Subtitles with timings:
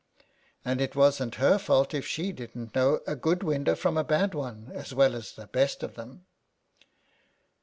[0.65, 2.31] And it wasn't her fault if she.
[2.31, 5.93] didn't know a good window from a bad one, as well as the best of
[5.93, 6.25] them.